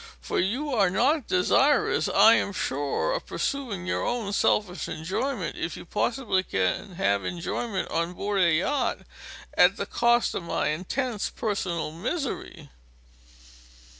[0.19, 5.77] For you are not desirous, I am sure, of purchasing your own selfish enjoyment if
[5.77, 9.01] you possibly can have enjoyment on board a yacht
[9.55, 12.71] at the cost of my intense personal misery.